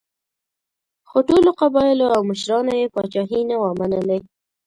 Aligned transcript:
خو 1.09 1.17
ټولو 1.27 1.49
قبایلو 1.61 2.07
او 2.15 2.21
مشرانو 2.31 2.71
یې 2.81 2.87
پاچاهي 2.93 3.41
نه 3.49 3.55
وه 3.61 3.71
منلې. 3.79 4.19